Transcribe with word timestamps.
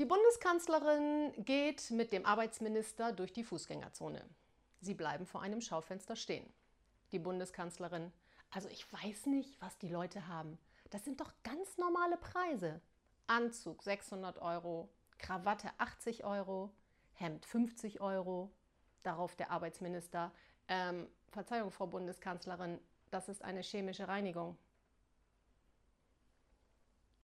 Die 0.00 0.06
Bundeskanzlerin 0.06 1.32
geht 1.44 1.92
mit 1.92 2.12
dem 2.12 2.26
Arbeitsminister 2.26 3.12
durch 3.12 3.32
die 3.32 3.44
Fußgängerzone. 3.44 4.24
Sie 4.80 4.94
bleiben 4.94 5.24
vor 5.24 5.40
einem 5.40 5.60
Schaufenster 5.60 6.16
stehen. 6.16 6.52
Die 7.12 7.20
Bundeskanzlerin, 7.20 8.12
also 8.50 8.68
ich 8.70 8.92
weiß 8.92 9.26
nicht, 9.26 9.62
was 9.62 9.78
die 9.78 9.88
Leute 9.88 10.26
haben. 10.26 10.58
Das 10.90 11.04
sind 11.04 11.20
doch 11.20 11.32
ganz 11.44 11.78
normale 11.78 12.16
Preise. 12.16 12.80
Anzug 13.28 13.84
600 13.84 14.40
Euro, 14.40 14.88
Krawatte 15.18 15.70
80 15.78 16.24
Euro, 16.24 16.72
Hemd 17.12 17.46
50 17.46 18.00
Euro. 18.00 18.50
Darauf 19.04 19.36
der 19.36 19.52
Arbeitsminister, 19.52 20.32
ähm, 20.66 21.06
Verzeihung, 21.28 21.70
Frau 21.70 21.86
Bundeskanzlerin, 21.86 22.80
das 23.12 23.28
ist 23.28 23.44
eine 23.44 23.60
chemische 23.60 24.08
Reinigung. 24.08 24.58